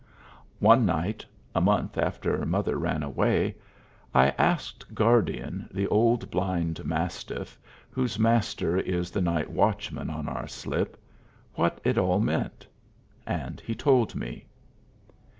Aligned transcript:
One 0.57 0.83
night, 0.83 1.23
a 1.53 1.61
month 1.61 1.95
after 1.95 2.43
mother 2.43 2.75
ran 2.79 3.03
away, 3.03 3.55
I 4.15 4.29
asked 4.29 4.95
Guardian, 4.95 5.69
the 5.71 5.85
old 5.89 6.31
blind 6.31 6.83
mastiff, 6.83 7.59
whose 7.91 8.17
Master 8.17 8.79
is 8.79 9.11
the 9.11 9.21
night 9.21 9.51
watchman 9.51 10.09
on 10.09 10.27
our 10.27 10.47
slip, 10.47 10.97
what 11.53 11.79
it 11.83 11.99
all 11.99 12.19
meant. 12.19 12.65
And 13.27 13.59
he 13.61 13.75
told 13.75 14.15
me. 14.15 14.47